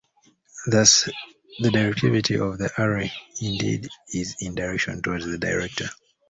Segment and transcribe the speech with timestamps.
[0.65, 1.07] Thus
[1.59, 5.89] the directivity of the array indeed is in the direction towards the director.